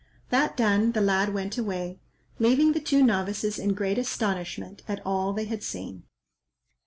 [0.31, 1.99] That done, the lad went away,
[2.39, 6.05] leaving the two novices in great astonishment at all they had seen.